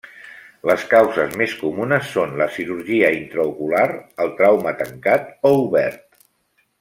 Les 0.67 0.83
causes 0.93 1.35
més 1.41 1.51
comunes 1.59 2.07
són 2.15 2.33
la 2.41 2.47
cirurgia 2.57 3.11
intraocular, 3.17 3.83
el 4.25 4.33
trauma 4.41 4.73
tancat 4.81 5.29
o 5.51 5.53
obert. 5.67 6.03